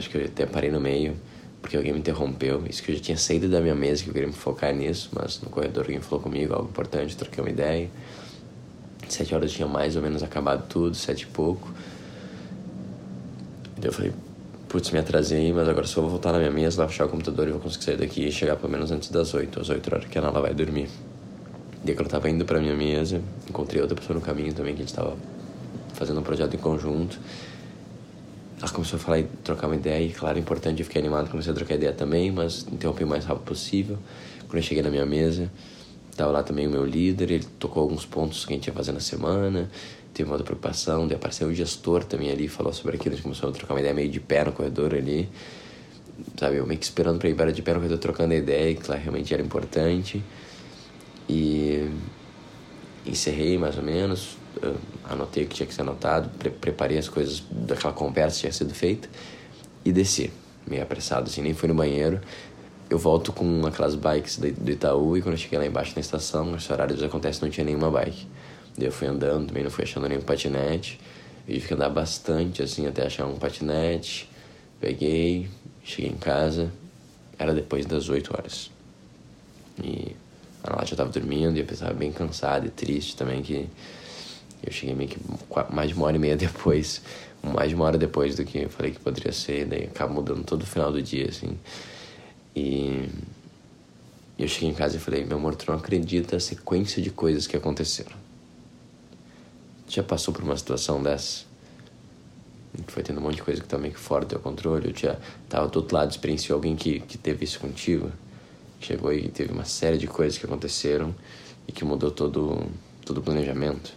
Acho 0.00 0.08
que 0.08 0.16
eu 0.16 0.24
até 0.24 0.46
parei 0.46 0.70
no 0.70 0.80
meio, 0.80 1.14
porque 1.60 1.76
alguém 1.76 1.92
me 1.92 1.98
interrompeu. 1.98 2.64
Isso 2.66 2.82
que 2.82 2.90
eu 2.90 2.96
já 2.96 3.02
tinha 3.02 3.18
saído 3.18 3.50
da 3.50 3.60
minha 3.60 3.74
mesa, 3.74 4.02
que 4.02 4.08
eu 4.08 4.14
queria 4.14 4.28
me 4.28 4.32
focar 4.32 4.74
nisso, 4.74 5.10
mas 5.12 5.38
no 5.42 5.50
corredor 5.50 5.84
alguém 5.84 6.00
falou 6.00 6.20
comigo, 6.20 6.54
algo 6.54 6.70
importante, 6.70 7.14
troquei 7.14 7.44
uma 7.44 7.50
ideia. 7.50 7.90
Sete 9.06 9.34
horas 9.34 9.50
eu 9.50 9.56
tinha 9.56 9.68
mais 9.68 9.96
ou 9.96 10.00
menos 10.00 10.22
acabado 10.22 10.66
tudo, 10.68 10.96
sete 10.96 11.24
e 11.24 11.26
pouco. 11.26 11.70
Daí 13.76 13.88
eu 13.88 13.92
falei, 13.92 14.10
putz, 14.70 14.90
me 14.90 14.98
atrasei, 14.98 15.52
mas 15.52 15.68
agora 15.68 15.86
só 15.86 16.00
vou 16.00 16.08
voltar 16.08 16.32
na 16.32 16.38
minha 16.38 16.50
mesa, 16.50 16.80
lá 16.80 16.88
fechar 16.88 17.04
o 17.04 17.10
computador 17.10 17.46
e 17.46 17.50
vou 17.50 17.60
conseguir 17.60 17.84
sair 17.84 17.96
daqui 17.98 18.26
e 18.26 18.32
chegar 18.32 18.56
pelo 18.56 18.72
menos 18.72 18.90
antes 18.90 19.10
das 19.10 19.34
oito, 19.34 19.60
às 19.60 19.68
oito 19.68 19.86
horas 19.92 20.06
que 20.06 20.16
a 20.16 20.22
Nala 20.22 20.40
vai 20.40 20.54
dormir. 20.54 20.88
Daí 21.84 21.94
quando 21.94 22.06
eu 22.06 22.10
tava 22.10 22.30
indo 22.30 22.46
pra 22.46 22.58
minha 22.58 22.74
mesa, 22.74 23.20
encontrei 23.46 23.82
outra 23.82 23.94
pessoa 23.94 24.18
no 24.18 24.24
caminho 24.24 24.54
também, 24.54 24.74
que 24.74 24.80
a 24.80 24.86
gente 24.86 24.94
tava 24.94 25.14
fazendo 25.92 26.20
um 26.20 26.22
projeto 26.22 26.54
em 26.54 26.58
conjunto. 26.58 27.18
Ela 28.60 28.70
começou 28.70 28.98
a 28.98 29.00
falar 29.00 29.20
e 29.20 29.24
trocar 29.42 29.68
uma 29.68 29.76
ideia, 29.76 30.04
e 30.04 30.12
claro, 30.12 30.36
é 30.36 30.40
importante, 30.40 30.80
eu 30.80 30.84
fiquei 30.84 31.00
animado, 31.00 31.30
comecei 31.30 31.50
a 31.50 31.54
trocar 31.54 31.76
ideia 31.76 31.94
também, 31.94 32.30
mas 32.30 32.66
interrompi 32.70 33.04
o 33.04 33.06
mais 33.06 33.24
rápido 33.24 33.44
possível. 33.44 33.98
Quando 34.46 34.56
eu 34.56 34.62
cheguei 34.62 34.82
na 34.82 34.90
minha 34.90 35.06
mesa, 35.06 35.50
tava 36.14 36.30
lá 36.30 36.42
também 36.42 36.66
o 36.66 36.70
meu 36.70 36.84
líder, 36.84 37.30
ele 37.30 37.44
tocou 37.58 37.82
alguns 37.82 38.04
pontos 38.04 38.44
que 38.44 38.52
a 38.52 38.56
gente 38.56 38.66
ia 38.66 38.74
fazer 38.74 38.92
na 38.92 39.00
semana, 39.00 39.70
teve 40.12 40.28
uma 40.28 40.34
outra 40.34 40.44
preocupação, 40.44 41.08
daí 41.08 41.16
apareceu 41.16 41.48
o 41.48 41.54
gestor 41.54 42.04
também 42.04 42.30
ali, 42.30 42.48
falou 42.48 42.72
sobre 42.72 42.96
aquilo, 42.96 43.14
a 43.14 43.16
gente 43.16 43.22
começou 43.22 43.48
a 43.48 43.52
trocar 43.52 43.72
uma 43.72 43.80
ideia 43.80 43.94
meio 43.94 44.10
de 44.10 44.20
pé 44.20 44.44
no 44.44 44.52
corredor 44.52 44.94
ali, 44.94 45.26
sabe, 46.36 46.56
eu 46.56 46.66
meio 46.66 46.78
que 46.78 46.84
esperando 46.84 47.18
pra 47.18 47.30
ir 47.30 47.32
embora 47.32 47.50
de 47.50 47.62
pé 47.62 47.72
no 47.72 47.78
corredor, 47.78 47.98
trocando 47.98 48.34
ideia, 48.34 48.74
que 48.74 48.90
lá 48.90 48.96
realmente 48.96 49.32
era 49.32 49.42
importante. 49.42 50.22
E 51.26 51.88
encerrei 53.10 53.58
mais 53.58 53.76
ou 53.76 53.82
menos, 53.82 54.36
anotei 55.04 55.44
o 55.44 55.46
que 55.46 55.54
tinha 55.56 55.66
que 55.66 55.74
ser 55.74 55.82
anotado, 55.82 56.28
pre 56.38 56.50
preparei 56.50 56.98
as 56.98 57.08
coisas 57.08 57.42
daquela 57.50 57.92
conversa 57.92 58.36
que 58.36 58.40
tinha 58.42 58.52
sido 58.52 58.74
feita 58.74 59.08
e 59.84 59.92
desci, 59.92 60.30
meio 60.66 60.82
apressado, 60.82 61.28
assim, 61.28 61.42
nem 61.42 61.54
fui 61.54 61.68
no 61.68 61.74
banheiro. 61.74 62.20
Eu 62.88 62.98
volto 62.98 63.32
com 63.32 63.64
aquelas 63.66 63.94
bikes 63.94 64.36
do 64.38 64.70
Itaú 64.70 65.16
e 65.16 65.22
quando 65.22 65.34
eu 65.34 65.38
cheguei 65.38 65.58
lá 65.58 65.66
embaixo 65.66 65.92
na 65.94 66.00
estação, 66.00 66.50
nesse 66.50 66.72
horário 66.72 67.04
acontece, 67.04 67.40
não 67.40 67.48
tinha 67.48 67.64
nenhuma 67.64 67.90
bike. 67.90 68.26
Daí 68.76 68.86
eu 68.86 68.92
fui 68.92 69.06
andando, 69.06 69.46
também 69.46 69.62
não 69.62 69.70
fui 69.70 69.84
achando 69.84 70.08
nenhum 70.08 70.22
patinete. 70.22 70.98
Eu 71.46 71.54
tive 71.54 71.68
que 71.68 71.74
andar 71.74 71.88
bastante, 71.88 72.62
assim, 72.62 72.86
até 72.86 73.06
achar 73.06 73.26
um 73.26 73.36
patinete. 73.36 74.28
Peguei, 74.80 75.48
cheguei 75.84 76.10
em 76.10 76.16
casa, 76.16 76.70
era 77.38 77.54
depois 77.54 77.86
das 77.86 78.08
8 78.08 78.32
horas. 78.36 78.70
E 79.82 80.16
a 80.62 80.84
já 80.84 80.96
tava 80.96 81.10
dormindo 81.10 81.56
e 81.56 81.60
eu 81.60 81.66
pensava 81.66 81.92
bem 81.94 82.12
cansado 82.12 82.66
e 82.66 82.70
triste 82.70 83.16
também 83.16 83.42
que 83.42 83.68
eu 84.62 84.72
cheguei 84.72 84.94
meio 84.94 85.08
que 85.08 85.18
mais 85.70 85.88
de 85.88 85.94
uma 85.94 86.06
hora 86.06 86.16
e 86.16 86.18
meia 86.18 86.36
depois, 86.36 87.00
mais 87.42 87.70
de 87.70 87.74
uma 87.74 87.86
hora 87.86 87.96
depois 87.96 88.36
do 88.36 88.44
que 88.44 88.58
eu 88.58 88.68
falei 88.68 88.92
que 88.92 89.00
poderia 89.00 89.32
ser, 89.32 89.66
daí 89.66 89.84
acaba 89.84 90.12
mudando 90.12 90.44
todo 90.44 90.62
o 90.62 90.66
final 90.66 90.92
do 90.92 91.02
dia, 91.02 91.28
assim. 91.28 91.58
E 92.54 93.08
eu 94.38 94.48
cheguei 94.48 94.68
em 94.68 94.74
casa 94.74 94.96
e 94.96 95.00
falei, 95.00 95.24
meu 95.24 95.38
amor, 95.38 95.54
tu 95.54 95.70
não 95.70 95.78
acredita 95.78 96.36
a 96.36 96.40
sequência 96.40 97.00
de 97.02 97.10
coisas 97.10 97.46
que 97.46 97.56
aconteceram. 97.56 98.12
Já 99.88 100.02
passou 100.02 100.32
por 100.32 100.44
uma 100.44 100.56
situação 100.56 101.02
dessa? 101.02 101.44
Foi 102.86 103.02
tendo 103.02 103.18
um 103.18 103.22
monte 103.22 103.36
de 103.36 103.42
coisa 103.42 103.60
que 103.60 103.66
tá 103.66 103.76
meio 103.78 103.94
que 103.94 103.98
fora 103.98 104.24
do 104.24 104.28
teu 104.28 104.38
controle, 104.38 104.90
eu 104.90 104.96
já 104.96 105.16
tava 105.48 105.68
do 105.68 105.76
outro 105.76 105.96
lado, 105.96 106.10
experienciou 106.10 106.56
alguém 106.56 106.76
que, 106.76 107.00
que 107.00 107.18
teve 107.18 107.44
isso 107.44 107.58
contigo. 107.58 108.12
Chegou 108.80 109.12
e 109.12 109.28
teve 109.28 109.52
uma 109.52 109.64
série 109.64 109.98
de 109.98 110.06
coisas 110.06 110.38
que 110.38 110.46
aconteceram 110.46 111.14
e 111.68 111.72
que 111.72 111.84
mudou 111.84 112.10
todo, 112.10 112.66
todo 113.04 113.18
o 113.18 113.22
planejamento. 113.22 113.94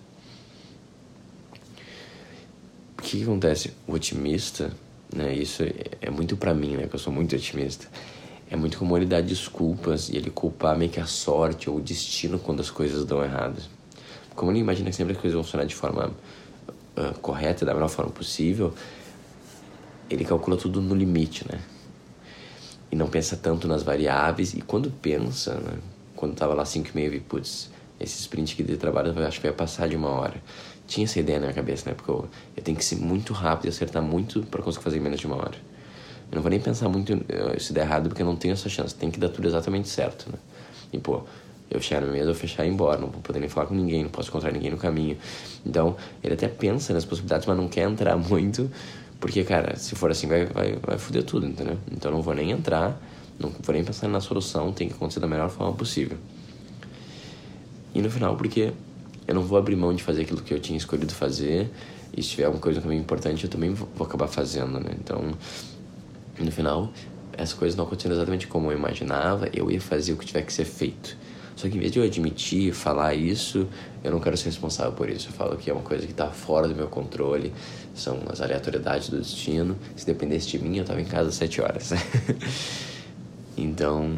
O 2.98 3.02
que, 3.02 3.18
que 3.18 3.24
acontece? 3.24 3.74
O 3.88 3.94
otimista, 3.94 4.72
né? 5.14 5.34
Isso 5.34 5.64
é, 5.64 5.74
é 6.02 6.10
muito 6.10 6.36
para 6.36 6.54
mim, 6.54 6.76
né? 6.76 6.88
Que 6.88 6.96
eu 6.96 7.00
sou 7.00 7.14
muito 7.14 7.34
otimista. 7.34 7.88
É 8.52 8.58
muito 8.58 8.78
como 8.78 8.98
ele 8.98 9.06
dar 9.06 9.22
desculpas 9.22 10.10
e 10.10 10.18
ele 10.18 10.30
culpar 10.30 10.78
meio 10.78 10.92
que 10.92 11.00
a 11.00 11.06
sorte 11.06 11.70
ou 11.70 11.78
o 11.78 11.82
destino 11.82 12.38
quando 12.38 12.60
as 12.60 12.70
coisas 12.70 13.06
dão 13.06 13.24
errado. 13.24 13.62
Como 14.36 14.52
ele 14.52 14.60
imagina 14.60 14.90
que 14.90 14.96
sempre 14.96 15.14
as 15.14 15.20
coisas 15.20 15.34
vão 15.34 15.44
funcionar 15.44 15.66
de 15.66 15.76
forma 15.76 16.12
uh, 16.98 17.20
correta, 17.20 17.66
da 17.66 17.74
melhor 17.74 17.90
forma 17.90 18.12
possível, 18.12 18.74
ele 20.10 20.26
calcula 20.26 20.58
tudo 20.58 20.82
no 20.82 20.94
limite, 20.94 21.46
né? 21.50 21.60
E 22.94 22.96
não 22.96 23.08
pensa 23.08 23.36
tanto 23.36 23.68
nas 23.68 23.82
variáveis. 23.82 24.54
E 24.54 24.62
quando 24.62 24.92
pensa, 24.92 25.56
né? 25.56 25.80
Quando 26.16 26.36
tava 26.36 26.54
lá 26.54 26.64
5 26.64 26.90
e 26.90 26.96
meia, 26.96 27.08
eu 27.08 27.12
vi, 27.12 27.20
putz, 27.20 27.72
esse 28.00 28.22
sprint 28.22 28.54
aqui 28.54 28.62
de 28.62 28.78
trabalho 28.78 29.12
acho 29.26 29.42
que 29.42 29.48
vai 29.48 29.56
passar 29.56 29.90
de 29.90 29.96
uma 29.96 30.10
hora 30.10 30.36
tinha 30.88 31.06
essa 31.06 31.20
ideia 31.20 31.40
na 31.40 31.48
minha 31.48 31.56
cabeça, 31.56 31.90
né? 31.90 31.96
Porque 31.96 32.12
eu, 32.12 32.28
eu 32.56 32.64
tenho 32.64 32.78
que 32.78 32.86
ser 32.86 32.98
muito 32.98 33.34
rápido 33.34 33.66
e 33.66 33.70
acertar 33.70 34.02
muito 34.02 34.42
para 34.44 34.62
conseguir 34.62 34.84
fazer 34.84 34.98
em 34.98 35.02
menos 35.02 35.20
de 35.20 35.28
uma 35.28 35.38
hora. 35.38 35.56
Eu 36.32 36.36
não 36.36 36.42
vou 36.42 36.50
nem 36.50 36.60
pensar 36.60 36.90
muito 36.90 37.14
uh, 37.14 37.60
se 37.60 37.74
der 37.74 37.82
errado, 37.82 38.10
porque 38.10 38.22
eu 38.22 38.26
não 38.26 38.36
tenho 38.36 38.54
essa 38.54 38.70
chance. 38.70 38.94
Tem 38.94 39.10
que 39.10 39.20
dar 39.20 39.30
tudo 39.30 39.48
exatamente 39.48 39.88
certo, 39.88 40.30
né? 40.30 40.38
E, 40.92 41.00
pô, 41.00 41.24
eu 41.70 41.82
chegar 41.82 42.02
no 42.02 42.12
meio, 42.12 42.26
eu 42.26 42.36
fechar 42.36 42.66
e 42.66 42.68
ir 42.68 42.72
embora. 42.72 43.00
Não 43.00 43.08
vou 43.08 43.22
poder 43.22 43.40
nem 43.40 43.50
falar 43.50 43.68
com 43.68 43.76
ninguém, 43.76 44.04
não 44.04 44.10
posso 44.10 44.30
encontrar 44.30 44.52
ninguém 44.52 44.72
no 44.72 44.78
caminho. 44.78 45.18
Então, 45.66 45.96
ele 46.24 46.34
até 46.34 46.48
pensa 46.48 46.94
nas 46.94 47.06
possibilidades, 47.06 47.48
mas 47.48 47.58
não 47.58 47.68
quer 47.68 47.90
entrar 47.90 48.16
muito, 48.18 48.70
porque, 49.24 49.42
cara, 49.46 49.78
se 49.78 49.96
for 49.96 50.12
assim, 50.12 50.28
vai, 50.28 50.46
vai, 50.48 50.76
vai 50.86 50.98
foder 50.98 51.24
tudo, 51.24 51.48
entendeu? 51.48 51.78
Então, 51.90 52.12
eu 52.12 52.16
não 52.18 52.22
vou 52.22 52.34
nem 52.34 52.52
entrar, 52.52 53.02
não 53.40 53.50
vou 53.50 53.74
nem 53.74 53.82
pensar 53.82 54.10
na 54.10 54.20
solução, 54.20 54.74
tem 54.74 54.90
que 54.90 54.96
acontecer 54.96 55.22
da 55.22 55.28
melhor 55.28 55.50
forma 55.50 55.72
possível. 55.72 56.18
E 57.96 58.02
no 58.02 58.12
final, 58.12 58.36
porque 58.36 58.74
eu 59.26 59.34
não 59.34 59.42
vou 59.42 59.58
abrir 59.58 59.78
mão 59.78 59.94
de 59.94 60.04
fazer 60.04 60.24
aquilo 60.24 60.42
que 60.42 60.54
eu 60.54 60.60
tinha 60.60 60.78
escolhido 60.78 61.14
fazer. 61.14 61.72
E 62.12 62.22
se 62.22 62.32
tiver 62.32 62.44
alguma 62.44 62.62
coisa 62.62 62.82
também 62.82 63.00
importante, 63.00 63.46
eu 63.46 63.50
também 63.50 63.74
vou, 63.74 63.88
acabar 64.06 64.28
fazendo, 64.28 64.78
né? 64.78 64.92
Então, 65.00 65.34
no 66.38 66.52
final, 66.52 66.92
as 67.38 67.54
coisas 67.54 67.78
não 67.78 67.86
aconteceram 67.86 68.18
exatamente 68.18 68.46
como 68.48 68.74
eu 68.74 68.78
imaginava. 68.78 69.48
Eu 69.54 69.72
ia 69.72 69.80
fazer 69.80 70.12
o 70.12 70.18
que 70.18 70.26
tiver 70.26 70.42
que 70.42 70.52
ser 70.52 70.66
feito. 70.66 71.16
Só 71.56 71.70
que 71.70 71.78
em 71.78 71.80
vez 71.80 71.92
de 71.92 72.00
eu 72.00 72.06
admitir, 72.06 72.74
falar 72.74 73.14
isso, 73.14 73.68
eu 74.04 74.12
não 74.12 74.20
quero 74.20 74.36
ser 74.36 74.46
responsável 74.46 74.92
por 74.94 75.10
isso. 75.10 75.30
Eu 75.30 75.34
falo 75.34 75.56
que 75.56 75.70
é 75.70 75.74
uma 75.74 75.84
coisa 75.84 76.06
que 76.06 76.12
está 76.12 76.28
fora 76.28 76.68
do 76.68 76.76
meu 76.76 76.88
controle, 76.88 77.54
são 77.94 78.20
as 78.30 78.42
aleatoriedades 78.42 79.10
do 79.10 79.18
destino. 79.18 79.78
Se 79.96 80.06
dependesse 80.06 80.48
de 80.48 80.60
mim, 80.60 80.78
eu 80.78 80.82
estava 80.82 81.02
em 81.02 81.06
casa 81.06 81.30
às 81.30 81.36
sete 81.36 81.62
horas. 81.62 81.92
então, 83.58 84.10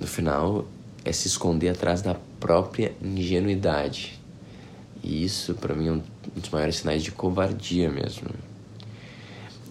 no 0.00 0.06
final, 0.06 0.66
é 1.04 1.12
se 1.12 1.28
esconder 1.28 1.70
atrás 1.70 2.02
da 2.02 2.14
própria 2.38 2.92
ingenuidade. 3.02 4.18
E 5.02 5.24
isso, 5.24 5.54
para 5.54 5.74
mim, 5.74 5.88
é 5.88 5.92
um 5.92 6.02
dos 6.34 6.48
maiores 6.50 6.76
sinais 6.76 7.02
de 7.02 7.10
covardia 7.10 7.90
mesmo. 7.90 8.28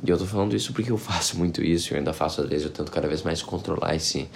E 0.06 0.10
eu 0.10 0.18
tô 0.18 0.26
falando 0.26 0.56
isso 0.56 0.74
porque 0.74 0.92
eu 0.92 0.98
faço 1.00 1.38
muito 1.38 1.64
isso, 1.64 1.94
eu 1.94 1.98
ainda 1.98 2.14
faço 2.14 2.42
às 2.42 2.50
vezes, 2.50 2.66
eu 2.66 2.72
tento 2.72 2.92
cada 2.92 3.08
vez 3.08 3.24
mais 3.24 3.42
controlar 3.42 3.96
esse, 3.96 4.30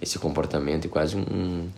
esse 0.00 0.18
comportamento 0.18 0.84
e 0.84 0.88
quase 0.88 1.16
um, 1.16 1.68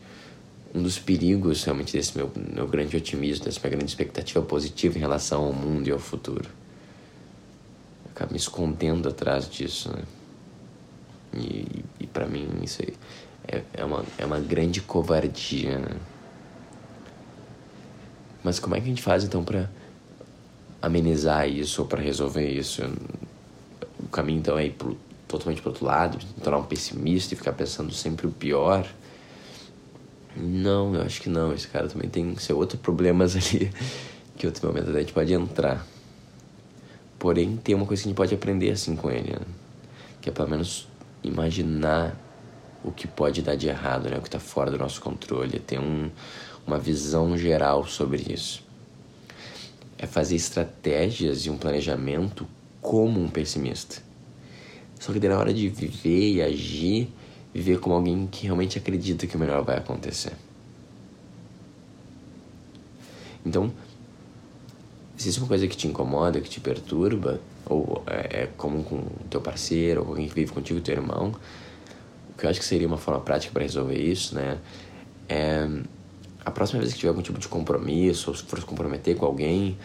um 0.74 0.82
dos 0.82 0.98
perigos 0.98 1.64
realmente 1.64 1.92
desse 1.92 2.16
meu, 2.16 2.30
meu 2.54 2.66
grande 2.66 2.96
otimismo, 2.96 3.44
dessa 3.44 3.60
minha 3.60 3.70
grande 3.70 3.90
expectativa 3.90 4.42
positiva 4.42 4.98
em 4.98 5.00
relação 5.00 5.44
ao 5.44 5.52
mundo 5.52 5.88
e 5.88 5.92
ao 5.92 5.98
futuro. 5.98 6.48
Eu 8.04 8.10
acabo 8.12 8.32
me 8.32 8.38
escondendo 8.38 9.08
atrás 9.08 9.48
disso, 9.48 9.90
né? 9.90 10.02
E, 11.32 11.84
e 12.00 12.06
para 12.06 12.26
mim 12.26 12.48
isso 12.62 12.82
é, 13.46 13.62
é, 13.72 13.84
uma, 13.84 14.04
é 14.18 14.26
uma 14.26 14.40
grande 14.40 14.80
covardia, 14.80 15.78
né? 15.78 15.96
Mas 18.42 18.58
como 18.58 18.74
é 18.74 18.80
que 18.80 18.86
a 18.86 18.88
gente 18.88 19.02
faz 19.02 19.22
então 19.22 19.44
para 19.44 19.70
amenizar 20.80 21.48
isso 21.48 21.82
ou 21.82 21.88
para 21.88 22.00
resolver 22.00 22.48
isso? 22.48 22.82
O 23.98 24.08
caminho 24.08 24.38
então 24.38 24.58
é 24.58 24.66
ir 24.66 24.72
pro, 24.72 24.96
totalmente 25.30 25.62
para 25.62 25.70
outro 25.70 25.86
lado, 25.86 26.18
tornar 26.42 26.58
um 26.58 26.64
pessimista 26.64 27.34
e 27.34 27.36
ficar 27.36 27.52
pensando 27.52 27.92
sempre 27.92 28.26
o 28.26 28.30
pior? 28.30 28.86
Não, 30.36 30.94
eu 30.94 31.02
acho 31.02 31.20
que 31.20 31.28
não. 31.28 31.52
Esse 31.52 31.68
cara 31.68 31.88
também 31.88 32.08
tem 32.08 32.36
seu 32.36 32.58
outros 32.58 32.80
problemas 32.80 33.36
ali 33.36 33.70
que 34.36 34.46
outro 34.46 34.66
momento 34.66 34.90
a 34.90 35.00
gente 35.00 35.12
pode 35.12 35.32
entrar. 35.32 35.86
Porém, 37.18 37.56
tem 37.56 37.74
uma 37.74 37.84
coisa 37.84 38.02
que 38.02 38.08
a 38.08 38.10
gente 38.10 38.16
pode 38.16 38.34
aprender 38.34 38.70
assim 38.70 38.96
com 38.96 39.10
ele, 39.10 39.32
né? 39.32 39.40
que 40.20 40.30
é 40.30 40.32
pelo 40.32 40.48
menos 40.48 40.88
imaginar 41.22 42.16
o 42.82 42.90
que 42.90 43.06
pode 43.06 43.42
dar 43.42 43.56
de 43.56 43.68
errado, 43.68 44.08
né? 44.08 44.16
o 44.16 44.22
que 44.22 44.28
está 44.28 44.40
fora 44.40 44.70
do 44.70 44.78
nosso 44.78 45.00
controle, 45.02 45.58
ter 45.58 45.78
um, 45.78 46.10
uma 46.66 46.78
visão 46.78 47.36
geral 47.36 47.86
sobre 47.86 48.32
isso. 48.32 48.62
É 49.98 50.06
fazer 50.06 50.36
estratégias 50.36 51.44
e 51.44 51.50
um 51.50 51.58
planejamento 51.58 52.46
como 52.80 53.20
um 53.20 53.28
pessimista. 53.28 54.09
Só 55.00 55.14
que 55.14 55.18
na 55.28 55.38
hora 55.38 55.52
de 55.52 55.66
viver 55.70 56.34
e 56.34 56.42
agir, 56.42 57.08
viver 57.54 57.80
como 57.80 57.94
alguém 57.94 58.28
que 58.30 58.44
realmente 58.44 58.76
acredita 58.76 59.26
que 59.26 59.34
o 59.34 59.38
melhor 59.38 59.64
vai 59.64 59.78
acontecer. 59.78 60.34
Então, 63.44 63.72
se 65.16 65.30
isso 65.30 65.38
é 65.38 65.42
uma 65.42 65.48
coisa 65.48 65.66
que 65.66 65.74
te 65.74 65.88
incomoda, 65.88 66.38
que 66.38 66.50
te 66.50 66.60
perturba, 66.60 67.40
ou 67.64 68.02
é, 68.06 68.42
é 68.42 68.46
comum 68.58 68.82
com 68.82 69.02
teu 69.30 69.40
parceiro, 69.40 70.02
ou 70.02 70.08
alguém 70.08 70.28
que 70.28 70.34
vive 70.34 70.52
contigo, 70.52 70.78
teu 70.82 70.94
irmão, 70.94 71.34
o 72.34 72.38
que 72.38 72.44
eu 72.44 72.50
acho 72.50 72.60
que 72.60 72.66
seria 72.66 72.86
uma 72.86 72.98
forma 72.98 73.20
prática 73.20 73.54
para 73.54 73.62
resolver 73.62 73.98
isso, 73.98 74.34
né? 74.34 74.58
É 75.26 75.66
a 76.44 76.50
próxima 76.50 76.80
vez 76.80 76.92
que 76.92 76.98
tiver 76.98 77.08
algum 77.08 77.22
tipo 77.22 77.38
de 77.38 77.48
compromisso, 77.48 78.30
ou 78.30 78.36
se 78.36 78.42
for 78.42 78.58
se 78.58 78.66
comprometer 78.66 79.16
com 79.16 79.24
alguém, 79.24 79.78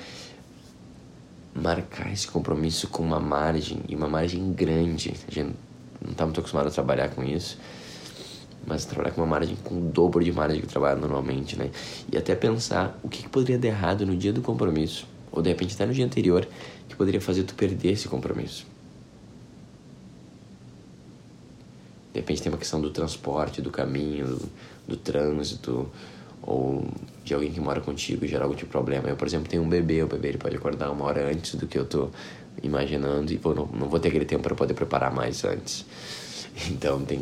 marcar 1.56 2.12
esse 2.12 2.28
compromisso 2.28 2.90
com 2.90 3.02
uma 3.02 3.20
margem, 3.20 3.80
e 3.88 3.96
uma 3.96 4.10
margem 4.10 4.52
grande. 4.52 5.14
A 5.28 5.32
gente 5.32 5.56
não 6.02 6.12
está 6.12 6.26
muito 6.26 6.40
acostumado 6.42 6.68
a 6.68 6.72
trabalhar 6.72 7.10
com 7.10 7.24
isso, 7.24 7.58
mas 8.68 8.84
trabalhar 8.84 9.12
com 9.12 9.22
uma 9.22 9.28
margem 9.28 9.56
com 9.64 9.76
o 9.78 9.82
dobro 9.82 10.22
de 10.24 10.34
margem 10.34 10.60
que 10.60 10.66
eu 10.66 10.70
trabalho 10.70 11.00
normalmente, 11.00 11.58
né? 11.58 11.72
E 12.12 12.18
até 12.18 12.36
pensar 12.36 13.00
o 13.02 13.08
que, 13.08 13.24
que 13.24 13.30
poderia 13.30 13.58
dar 13.58 13.70
errado 13.70 14.06
no 14.06 14.18
dia 14.18 14.34
do 14.34 14.42
compromisso, 14.42 15.08
ou 15.32 15.42
de 15.42 15.50
repente 15.50 15.74
até 15.76 15.86
no 15.86 15.94
dia 15.94 16.06
anterior, 16.06 16.46
que 16.90 16.96
poderia 16.96 17.22
fazer 17.22 17.44
tu 17.44 17.56
perder 17.56 17.92
esse 17.92 18.08
compromisso. 18.10 18.68
De 22.12 22.20
repente 22.20 22.42
tem 22.42 22.52
uma 22.52 22.58
questão 22.58 22.82
do 22.82 22.90
transporte, 22.92 23.62
do 23.62 23.72
caminho, 23.72 24.28
do, 24.28 24.50
do 24.90 24.98
trânsito, 24.98 25.90
ou 26.46 26.86
de 27.24 27.34
alguém 27.34 27.52
que 27.52 27.60
mora 27.60 27.82
contigo 27.82 28.24
e 28.24 28.28
gerar 28.28 28.44
algum 28.46 28.56
tipo 28.56 28.68
de 28.68 28.72
problema. 28.72 29.10
Eu, 29.10 29.16
por 29.16 29.28
exemplo, 29.28 29.50
tenho 29.50 29.64
um 29.64 29.70
bebê, 29.70 30.04
o 30.04 30.08
bebê 30.08 30.30
ele 30.30 30.38
pode 30.38 30.56
acordar 30.56 30.92
uma 30.92 31.06
hora 31.06 31.30
antes 31.30 31.56
do 31.56 31.68
que 31.68 31.78
eu 31.78 31.86
tô 31.86 32.10
imaginando 32.62 33.34
e 33.34 33.38
vou, 33.38 33.56
não, 33.56 33.66
não 33.66 33.90
vou 33.90 34.00
ter 34.00 34.10
aquele 34.10 34.26
tempo 34.26 34.44
para 34.44 34.56
poder 34.56 34.74
preparar 34.74 35.14
mais 35.14 35.44
antes. 35.44 35.86
Então, 36.72 37.02
tem, 37.02 37.22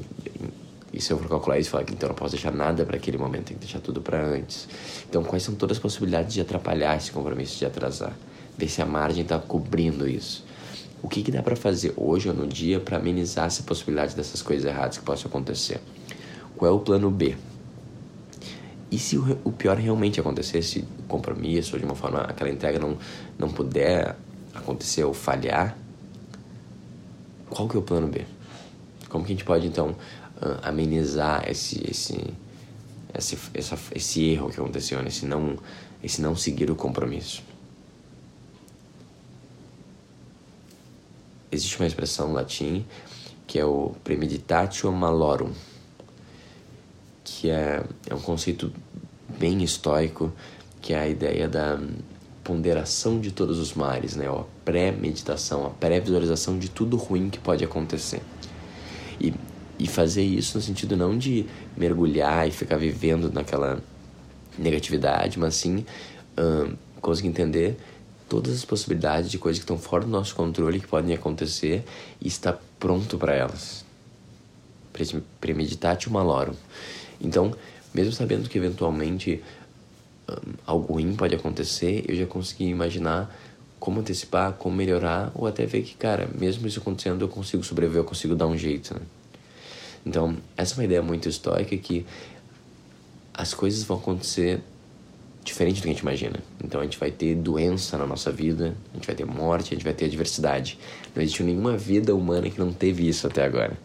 e 0.94 1.02
se 1.02 1.12
eu 1.12 1.18
for 1.18 1.28
calcular 1.28 1.58
isso, 1.58 1.72
falar 1.72 1.84
que 1.84 1.92
então 1.92 2.06
eu 2.08 2.10
não 2.12 2.16
posso 2.16 2.36
deixar 2.36 2.52
nada 2.52 2.86
para 2.86 2.98
aquele 2.98 3.18
momento, 3.18 3.46
tem 3.46 3.58
que 3.58 3.64
deixar 3.66 3.80
tudo 3.80 4.00
para 4.00 4.24
antes. 4.24 4.68
Então, 5.10 5.24
quais 5.24 5.42
são 5.42 5.56
todas 5.56 5.78
as 5.78 5.82
possibilidades 5.82 6.36
de 6.36 6.42
atrapalhar 6.42 6.96
esse 6.96 7.12
compromisso, 7.12 7.58
de 7.58 7.66
atrasar? 7.66 8.14
Ver 8.56 8.70
se 8.70 8.80
a 8.80 8.86
margem 8.86 9.24
está 9.24 9.40
cobrindo 9.40 10.08
isso. 10.08 10.46
O 11.02 11.10
que, 11.10 11.24
que 11.24 11.32
dá 11.32 11.42
para 11.42 11.56
fazer 11.56 11.94
hoje 11.98 12.30
ou 12.30 12.36
no 12.36 12.46
dia 12.46 12.80
para 12.80 12.98
amenizar 12.98 13.48
essa 13.48 13.64
possibilidade 13.64 14.16
dessas 14.16 14.44
coisas 14.44 14.66
erradas 14.66 15.00
que 15.00 15.04
possam 15.04 15.30
acontecer? 15.30 15.82
Qual 16.56 16.72
é 16.72 16.76
o 16.76 16.80
plano 16.80 17.10
B? 17.10 17.36
E 18.94 19.00
se 19.00 19.18
o, 19.18 19.52
pior 19.52 19.76
realmente 19.76 20.20
acontecer, 20.20 20.62
se 20.62 20.86
o 21.00 21.04
compromisso 21.08 21.74
ou 21.74 21.80
de 21.80 21.86
uma 21.86 21.96
forma 21.96 22.20
aquela 22.20 22.52
entrega 22.52 22.78
não, 22.78 22.96
não 23.40 23.50
puder 23.50 24.16
acontecer 24.54 25.04
ou 25.04 25.16
falhar, 25.16 25.76
qual 27.50 27.68
que 27.68 27.76
é 27.76 27.80
o 27.80 27.82
plano 27.82 28.08
B? 28.08 28.24
Como 29.10 29.26
que 29.26 29.32
a 29.32 29.36
gente 29.36 29.46
pode 29.46 29.66
então 29.66 29.96
amenizar 30.62 31.50
esse 31.50 31.84
esse 31.90 32.24
esse, 33.16 33.38
essa, 33.56 33.80
esse 33.96 34.30
erro 34.30 34.52
que 34.52 34.60
aconteceu, 34.60 35.02
né? 35.02 35.08
esse 35.08 35.26
não 35.26 35.58
esse 36.04 36.22
não 36.22 36.36
seguir 36.36 36.70
o 36.70 36.76
compromisso? 36.76 37.42
Existe 41.52 41.80
uma 41.80 41.88
expressão 41.88 42.32
latim 42.32 42.86
que 43.48 43.58
é 43.58 43.66
o 43.66 43.96
premeditatio 44.04 44.92
malorum 44.92 45.52
que 47.24 47.50
é, 47.50 47.84
é 48.10 48.14
um 48.14 48.20
conceito 48.20 48.72
bem 49.40 49.64
estoico, 49.64 50.32
que 50.82 50.94
é 50.94 51.00
a 51.00 51.08
ideia 51.08 51.48
da 51.48 51.80
ponderação 52.44 53.20
de 53.20 53.32
todos 53.32 53.58
os 53.58 53.74
mares, 53.74 54.16
né? 54.16 54.28
a 54.28 54.44
pré-meditação, 54.66 55.66
a 55.66 55.70
pré-visualização 55.70 56.60
de 56.60 56.70
tudo 56.70 56.98
ruim 56.98 57.30
que 57.30 57.40
pode 57.40 57.64
acontecer. 57.64 58.22
E, 59.20 59.34
e 59.80 59.88
fazer 59.88 60.24
isso 60.24 60.58
no 60.58 60.64
sentido 60.64 60.98
não 60.98 61.18
de 61.18 61.46
mergulhar 61.78 62.48
e 62.48 62.52
ficar 62.52 62.78
vivendo 62.78 63.32
naquela 63.32 63.82
negatividade, 64.58 65.40
mas 65.40 65.56
sim 65.56 65.86
um, 66.38 66.76
conseguir 67.02 67.30
entender 67.30 67.78
todas 68.28 68.54
as 68.54 68.66
possibilidades 68.66 69.30
de 69.30 69.38
coisas 69.38 69.60
que 69.60 69.64
estão 69.64 69.78
fora 69.78 70.04
do 70.04 70.10
nosso 70.10 70.36
controle 70.36 70.80
que 70.80 70.88
podem 70.88 71.14
acontecer 71.14 71.84
e 72.20 72.28
estar 72.28 72.60
pronto 72.80 73.18
para 73.18 73.34
elas. 73.34 73.86
Premeditate 75.40 76.10
malorum. 76.10 76.56
Então, 77.24 77.54
mesmo 77.94 78.12
sabendo 78.12 78.50
que 78.50 78.58
eventualmente 78.58 79.42
um, 80.30 80.54
algo 80.66 80.94
ruim 80.94 81.16
pode 81.16 81.34
acontecer, 81.34 82.04
eu 82.08 82.16
já 82.16 82.26
consegui 82.26 82.66
imaginar 82.66 83.34
como 83.80 84.00
antecipar, 84.00 84.54
como 84.54 84.76
melhorar, 84.76 85.32
ou 85.36 85.48
até 85.48 85.66
ver 85.66 85.82
que, 85.82 85.96
cara, 85.96 86.30
mesmo 86.38 86.68
isso 86.68 86.80
acontecendo, 86.80 87.24
eu 87.24 87.30
consigo 87.30 87.64
sobreviver, 87.64 88.02
eu 88.02 88.06
consigo 88.06 88.36
dar 88.36 88.48
um 88.48 88.58
jeito, 88.58 88.94
né? 88.94 89.02
Então, 90.06 90.38
essa 90.56 90.74
é 90.74 90.78
uma 90.78 90.86
ideia 90.86 91.02
muito 91.02 91.28
estoica 91.30 91.76
que 91.78 92.06
as 93.34 93.54
coisas 93.54 93.84
vão 93.84 93.98
acontecer 93.98 94.62
diferente 95.44 95.78
do 95.78 95.84
que 95.84 95.90
a 95.90 95.92
gente 95.92 96.02
imagina. 96.02 96.40
Então 96.64 96.80
a 96.80 96.84
gente 96.84 96.98
vai 96.98 97.12
ter 97.12 97.36
doença 97.36 97.98
na 97.98 98.06
nossa 98.06 98.32
vida, 98.32 98.76
a 98.92 98.96
gente 98.96 99.06
vai 99.06 99.16
ter 99.16 99.26
morte, 99.26 99.74
a 99.74 99.76
gente 99.76 99.84
vai 99.84 99.94
ter 99.94 100.06
adversidade. 100.06 100.80
Não 101.16 101.22
existe 101.22 101.44
nenhuma 101.44 101.76
vida 101.76 102.16
humana 102.16 102.50
que 102.50 102.60
não 102.60 102.72
teve 102.72 103.08
isso 103.08 103.28
até 103.28 103.44
agora. 103.44 103.78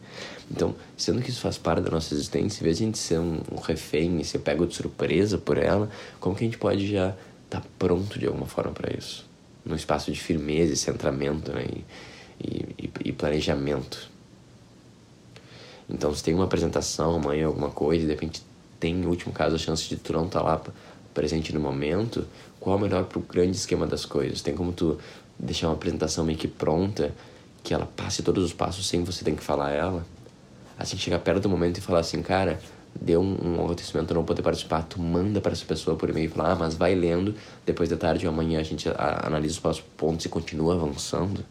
Então, 0.51 0.75
sendo 0.97 1.21
que 1.21 1.31
isso 1.31 1.41
faz 1.41 1.59
parte 1.59 1.83
da 1.83 1.91
nossa 1.91 2.15
existência, 2.15 2.61
em 2.61 2.65
vez 2.65 2.79
de 2.79 2.85
a 2.85 2.87
gente 2.87 2.99
ser 2.99 3.19
um, 3.19 3.41
um 3.53 3.61
refém 3.61 4.21
e 4.21 4.25
ser 4.25 4.39
pego 4.39 4.67
de 4.67 4.75
surpresa 4.75 5.37
por 5.37 5.59
ela, 5.59 5.91
como 6.19 6.35
que 6.35 6.45
a 6.45 6.47
gente 6.47 6.59
pode 6.59 6.91
já 6.91 7.15
estar 7.45 7.61
tá 7.61 7.67
pronto 7.79 8.19
de 8.19 8.27
alguma 8.27 8.47
forma 8.47 8.73
para 8.73 8.97
isso? 8.97 9.27
Num 9.65 9.77
espaço 9.77 10.11
de 10.11 10.19
firmeza 10.19 10.73
e 10.73 10.77
centramento 10.77 11.53
né? 11.53 11.67
e, 12.41 12.49
e, 12.79 12.91
e 13.05 13.13
planejamento. 13.13 14.11
Então, 15.89 16.15
se 16.15 16.23
tem 16.23 16.35
uma 16.35 16.45
apresentação 16.45 17.17
amanhã, 17.17 17.47
alguma 17.47 17.71
coisa, 17.71 18.05
e 18.05 18.07
de 18.07 18.13
repente 18.13 18.43
tem, 18.81 18.95
no 18.95 19.09
último 19.09 19.33
caso, 19.33 19.55
a 19.55 19.59
chance 19.59 19.89
de 19.89 19.97
tu 19.97 20.13
não 20.13 20.27
estar 20.27 20.41
tá 20.41 20.45
lá 20.45 20.63
presente 21.13 21.53
no 21.53 21.61
momento, 21.61 22.27
qual 22.61 22.77
é 22.77 22.79
o 22.79 22.83
melhor 22.83 23.05
para 23.05 23.19
o 23.19 23.23
grande 23.23 23.57
esquema 23.57 23.87
das 23.87 24.05
coisas? 24.05 24.41
Tem 24.41 24.55
como 24.55 24.73
tu 24.73 24.99
deixar 25.39 25.69
uma 25.69 25.75
apresentação 25.75 26.25
meio 26.25 26.39
que 26.39 26.49
pronta, 26.49 27.15
que 27.63 27.75
ela 27.75 27.87
passe 27.87 28.23
todos 28.23 28.45
os 28.45 28.53
passos 28.53 28.87
sem 28.87 29.03
você 29.03 29.25
ter 29.25 29.35
que 29.35 29.43
falar 29.43 29.71
ela? 29.71 30.07
Assim, 30.79 30.97
chegar 30.97 31.19
perto 31.19 31.41
do 31.41 31.49
momento 31.49 31.79
e 31.79 31.81
falar 31.81 32.01
assim, 32.01 32.23
cara, 32.23 32.61
deu 33.01 33.21
um, 33.21 33.57
um 33.57 33.65
acontecimento, 33.65 34.15
não 34.15 34.25
poder 34.25 34.43
participar, 34.43 34.83
tu 34.83 35.01
manda 35.01 35.41
para 35.41 35.53
essa 35.53 35.65
pessoa 35.65 35.97
por 35.97 36.09
e-mail 36.09 36.27
e 36.27 36.29
fala, 36.29 36.53
ah, 36.53 36.57
mas 36.57 36.75
vai 36.75 36.95
lendo, 36.95 37.35
depois 37.67 37.89
da 37.89 37.97
tarde 37.97 38.27
ou 38.27 38.33
amanhã 38.33 38.61
a 38.61 38.63
gente 38.63 38.89
analisa 38.97 39.55
os 39.55 39.61
próximos 39.61 39.89
pontos 39.97 40.27
e 40.27 40.29
continua 40.29 40.75
avançando. 40.75 41.45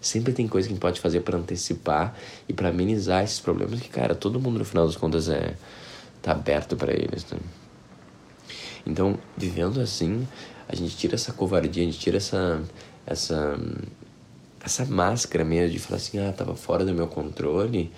Sempre 0.00 0.32
tem 0.32 0.48
coisa 0.48 0.66
que 0.66 0.72
a 0.72 0.74
gente 0.74 0.82
pode 0.82 1.00
fazer 1.00 1.20
para 1.20 1.38
antecipar 1.38 2.16
e 2.48 2.52
para 2.52 2.70
amenizar 2.70 3.22
esses 3.22 3.38
problemas 3.38 3.80
que, 3.80 3.88
cara, 3.88 4.14
todo 4.14 4.40
mundo 4.40 4.58
no 4.58 4.64
final 4.64 4.86
das 4.86 4.96
contas 4.96 5.28
é 5.28 5.54
tá 6.20 6.32
aberto 6.32 6.76
para 6.76 6.92
eles, 6.92 7.26
né? 7.30 7.38
Então, 8.86 9.18
vivendo 9.36 9.80
assim, 9.80 10.26
a 10.68 10.74
gente 10.74 10.96
tira 10.96 11.14
essa 11.14 11.32
covardia, 11.32 11.82
a 11.82 11.86
gente 11.86 11.98
tira 11.98 12.16
essa 12.16 12.62
essa 13.06 13.56
essa 14.64 14.84
máscara 14.86 15.44
mesmo 15.44 15.72
de 15.72 15.78
falar 15.78 15.96
assim, 15.96 16.18
ah, 16.18 16.32
tava 16.32 16.54
fora 16.54 16.84
do 16.84 16.94
meu 16.94 17.06
controle 17.06 17.92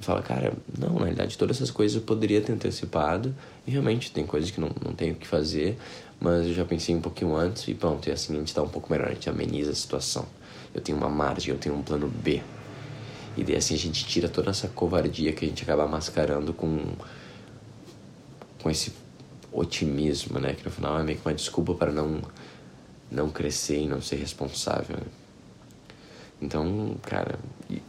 fala, 0.00 0.22
cara, 0.22 0.52
não, 0.78 0.94
na 0.94 1.00
realidade 1.00 1.36
todas 1.36 1.56
essas 1.56 1.70
coisas 1.70 1.96
eu 1.96 2.02
poderia 2.02 2.40
ter 2.40 2.52
antecipado 2.52 3.34
e 3.66 3.70
realmente 3.70 4.10
tem 4.10 4.24
coisas 4.26 4.50
que 4.50 4.60
não, 4.60 4.70
não 4.84 4.92
tenho 4.94 5.14
o 5.14 5.16
que 5.16 5.26
fazer, 5.26 5.76
mas 6.18 6.46
eu 6.46 6.54
já 6.54 6.64
pensei 6.64 6.94
um 6.94 7.00
pouquinho 7.00 7.34
antes 7.34 7.66
e 7.68 7.74
pronto, 7.74 8.08
e 8.08 8.12
assim 8.12 8.34
a 8.34 8.38
gente 8.38 8.54
tá 8.54 8.62
um 8.62 8.68
pouco 8.68 8.90
melhor, 8.90 9.08
a 9.08 9.12
gente 9.12 9.28
ameniza 9.28 9.70
a 9.70 9.74
situação. 9.74 10.26
Eu 10.74 10.80
tenho 10.80 10.96
uma 10.96 11.08
margem, 11.08 11.52
eu 11.52 11.58
tenho 11.58 11.74
um 11.74 11.82
plano 11.82 12.08
B. 12.08 12.42
E 13.36 13.44
daí 13.44 13.56
assim 13.56 13.74
a 13.74 13.78
gente 13.78 14.04
tira 14.06 14.28
toda 14.28 14.50
essa 14.50 14.68
covardia 14.68 15.32
que 15.32 15.44
a 15.44 15.48
gente 15.48 15.62
acaba 15.62 15.86
mascarando 15.86 16.52
com, 16.52 16.92
com 18.62 18.70
esse 18.70 18.92
otimismo, 19.52 20.38
né? 20.38 20.54
Que 20.54 20.64
no 20.64 20.70
final 20.70 20.98
é 20.98 21.02
meio 21.02 21.18
que 21.18 21.26
uma 21.26 21.34
desculpa 21.34 21.74
para 21.74 21.92
não, 21.92 22.20
não 23.10 23.30
crescer 23.30 23.80
e 23.80 23.86
não 23.86 24.00
ser 24.00 24.16
responsável. 24.16 24.96
Né? 24.96 25.06
Então, 26.40 26.96
cara, 27.02 27.38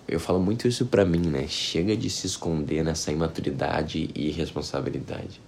eu 0.08 0.20
falo 0.20 0.40
muito 0.40 0.68
isso 0.68 0.86
pra 0.86 1.06
mim, 1.06 1.20
né? 1.20 1.48
Chega 1.48 1.96
de 1.96 2.10
se 2.10 2.28
esconder 2.28 2.84
nessa 2.84 3.12
imaturidade 3.12 4.10
e 4.16 4.28
irresponsabilidade. 4.28 5.42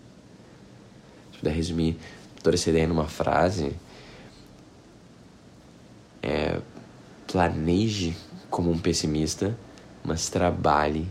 Se 1.31 1.37
puder 1.39 1.53
resumir 1.53 1.97
toda 2.41 2.55
essa 2.55 2.69
ideia 2.69 2.87
numa 2.87 3.07
frase, 3.07 3.73
é 6.21 6.59
planeje 7.27 8.15
como 8.49 8.71
um 8.71 8.77
pessimista, 8.77 9.57
mas 10.03 10.29
trabalhe 10.29 11.07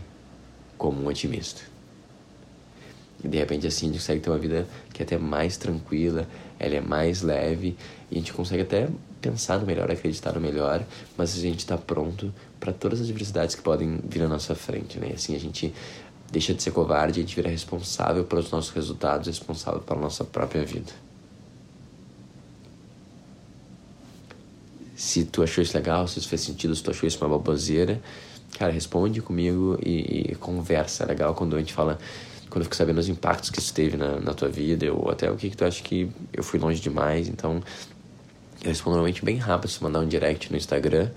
como 0.77 1.01
um 1.01 1.07
otimista. 1.07 1.61
E 3.23 3.27
de 3.27 3.37
repente 3.37 3.67
assim 3.67 3.87
a 3.87 3.89
gente 3.89 3.99
consegue 3.99 4.21
ter 4.21 4.29
uma 4.29 4.39
vida 4.39 4.67
que 4.93 5.01
é 5.01 5.05
até 5.05 5.17
mais 5.17 5.55
tranquila, 5.55 6.27
ela 6.59 6.75
é 6.75 6.81
mais 6.81 7.21
leve 7.21 7.77
e 8.11 8.15
a 8.15 8.19
gente 8.19 8.33
consegue 8.33 8.63
até 8.63 8.89
pensar 9.23 9.57
no 9.57 9.65
melhor, 9.65 9.89
acreditar 9.89 10.33
no 10.33 10.41
melhor, 10.41 10.83
mas 11.17 11.33
a 11.37 11.39
gente 11.39 11.59
está 11.59 11.77
pronto 11.77 12.33
para 12.59 12.73
todas 12.73 12.99
as 12.99 13.07
adversidades 13.07 13.55
que 13.55 13.61
podem 13.61 13.99
vir 14.03 14.21
à 14.21 14.27
nossa 14.27 14.53
frente, 14.53 14.99
né? 14.99 15.13
Assim 15.15 15.33
a 15.33 15.39
gente 15.39 15.73
deixa 16.29 16.53
de 16.53 16.61
ser 16.61 16.71
covarde, 16.71 17.19
a 17.19 17.23
gente 17.23 17.35
vira 17.35 17.49
responsável 17.49 18.25
pelos 18.25 18.51
nossos 18.51 18.71
resultados, 18.71 19.27
responsável 19.27 19.79
pela 19.79 20.01
nossa 20.01 20.25
própria 20.25 20.65
vida. 20.65 20.91
Se 24.95 25.23
tu 25.23 25.41
achou 25.41 25.63
isso 25.63 25.75
legal, 25.75 26.07
se 26.07 26.19
isso 26.19 26.27
fez 26.27 26.41
sentido, 26.41 26.75
se 26.75 26.83
tu 26.83 26.91
achou 26.91 27.07
isso 27.07 27.17
uma 27.23 27.29
baboseira, 27.29 28.01
cara, 28.57 28.71
responde 28.71 29.21
comigo 29.21 29.77
e, 29.81 30.31
e 30.31 30.35
conversa. 30.35 31.03
É 31.03 31.07
legal 31.07 31.33
quando 31.33 31.55
a 31.55 31.59
gente 31.59 31.73
fala, 31.73 31.97
quando 32.49 32.61
eu 32.61 32.63
fico 32.65 32.75
sabendo 32.75 32.99
os 32.99 33.07
impactos 33.07 33.49
que 33.49 33.59
isso 33.59 33.73
teve 33.73 33.95
na, 33.95 34.19
na 34.19 34.33
tua 34.33 34.49
vida, 34.49 34.91
ou 34.91 35.09
até 35.09 35.31
o 35.31 35.35
que, 35.35 35.49
que 35.49 35.57
tu 35.57 35.65
acha 35.65 35.81
que 35.83 36.09
eu 36.31 36.43
fui 36.43 36.59
longe 36.59 36.81
demais. 36.81 37.27
Então, 37.27 37.61
eu 38.63 38.69
respondo 38.69 38.95
normalmente 38.95 39.23
bem 39.23 39.37
rápido 39.37 39.69
se 39.69 39.83
mandar 39.83 39.99
um 39.99 40.07
direct 40.07 40.49
no 40.49 40.57
Instagram. 40.57 41.09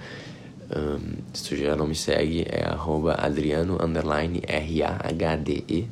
Um, 0.68 1.18
se 1.32 1.48
tu 1.48 1.56
já 1.56 1.76
não 1.76 1.86
me 1.86 1.94
segue, 1.94 2.44
é 2.48 2.64
arroba 2.64 3.14
adriano, 3.14 3.78
R-A-H-D-E. 4.42 5.88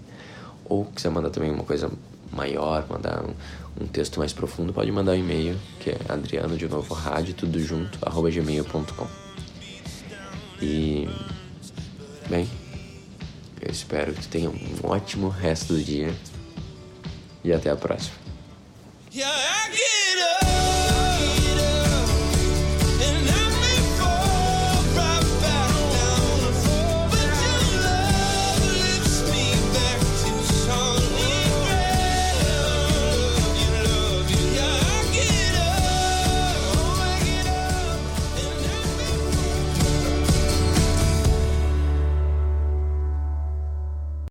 Ou 0.64 0.84
quiser 0.86 1.10
mandar 1.10 1.30
também 1.30 1.52
uma 1.52 1.62
coisa 1.62 1.90
maior, 2.32 2.84
mandar 2.88 3.22
um, 3.22 3.34
um 3.84 3.86
texto 3.86 4.18
mais 4.18 4.32
profundo, 4.32 4.72
pode 4.72 4.90
mandar 4.90 5.12
um 5.12 5.16
e-mail, 5.16 5.56
que 5.78 5.90
é 5.90 5.98
adriano, 6.08 6.56
de 6.56 6.66
novo, 6.66 6.92
rádio, 6.92 7.34
tudo 7.34 7.60
junto, 7.60 7.98
arroba 8.02 8.30
gmail.com. 8.30 9.06
E, 10.60 11.08
bem, 12.28 12.48
eu 13.60 13.70
espero 13.70 14.12
que 14.12 14.22
tu 14.22 14.28
tenha 14.28 14.50
um 14.50 14.78
ótimo 14.82 15.28
resto 15.28 15.74
do 15.74 15.82
dia 15.82 16.12
e 17.44 17.52
até 17.52 17.70
a 17.70 17.76
próxima. 17.76 18.16
Yeah, 19.14 19.30